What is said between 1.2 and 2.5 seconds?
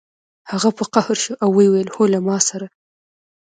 شو او ویې ویل هو له ما